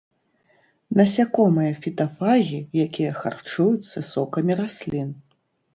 [1.01, 5.09] Насякомыя-фітафагі, якія харчуюцца сокамі раслін.